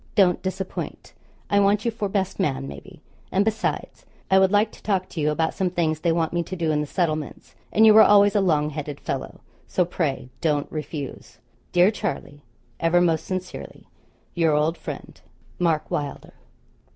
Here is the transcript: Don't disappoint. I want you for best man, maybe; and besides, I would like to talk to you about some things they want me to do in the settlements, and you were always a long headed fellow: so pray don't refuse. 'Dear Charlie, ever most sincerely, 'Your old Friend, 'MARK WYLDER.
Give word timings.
Don't 0.15 0.41
disappoint. 0.41 1.13
I 1.47 1.59
want 1.59 1.85
you 1.85 1.91
for 1.91 2.09
best 2.09 2.39
man, 2.39 2.67
maybe; 2.67 3.01
and 3.31 3.45
besides, 3.45 4.03
I 4.31 4.39
would 4.39 4.51
like 4.51 4.71
to 4.71 4.81
talk 4.81 5.07
to 5.09 5.19
you 5.21 5.29
about 5.29 5.53
some 5.53 5.69
things 5.69 5.99
they 5.99 6.11
want 6.11 6.33
me 6.33 6.41
to 6.41 6.55
do 6.55 6.71
in 6.71 6.81
the 6.81 6.87
settlements, 6.87 7.53
and 7.71 7.85
you 7.85 7.93
were 7.93 8.01
always 8.01 8.35
a 8.35 8.41
long 8.41 8.71
headed 8.71 8.99
fellow: 8.99 9.41
so 9.67 9.85
pray 9.85 10.29
don't 10.41 10.65
refuse. 10.71 11.37
'Dear 11.71 11.91
Charlie, 11.91 12.41
ever 12.79 12.99
most 12.99 13.25
sincerely, 13.25 13.85
'Your 14.33 14.55
old 14.55 14.75
Friend, 14.75 15.21
'MARK 15.59 15.91
WYLDER. 15.91 16.33